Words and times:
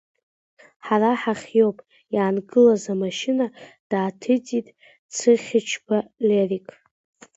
Ҳара 0.85 1.11
ҳахиоуп, 1.21 1.77
иаангылаз 2.15 2.83
амашьына 2.93 3.45
дааҭыҵит 3.89 4.67
Цыхьычба 5.15 5.97
Лерик. 6.27 6.67